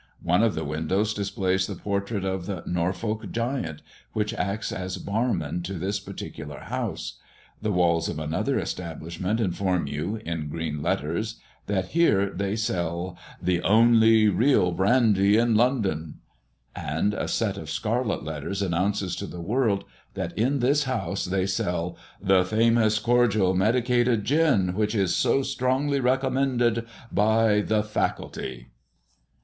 [0.23, 3.83] One of the windows displays the portrait of the "NORFOLK GIANT,"
[4.15, 7.19] who acts as barman to this particular house;
[7.61, 11.35] the walls of another establishment inform you, in green letters,
[11.67, 16.15] that here they sell "THE ONLY REAL BRANDY IN LONDON,"
[16.75, 21.45] and a set of scarlet letters announces to the world, that in this house they
[21.45, 28.69] sell "THE FAMOUS CORDIAL MEDICATED GIN, WHICH IS SO STRONGLY RECOMMENDED BY THE FACULTY."